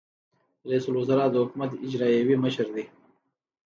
[0.69, 2.85] رئیس الوزرا د حکومت اجرائیوي مشر دی